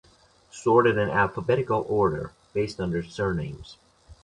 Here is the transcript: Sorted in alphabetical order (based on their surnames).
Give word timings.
Sorted 0.49 0.97
in 0.97 1.11
alphabetical 1.11 1.85
order 1.87 2.31
(based 2.55 2.81
on 2.81 2.89
their 2.89 3.03
surnames). 3.03 3.77